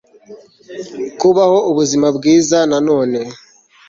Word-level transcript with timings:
kubaho 1.19 1.57
ubuzima 1.71 2.07
bwiza 2.17 2.57
na 2.69 2.77
none 2.87 3.19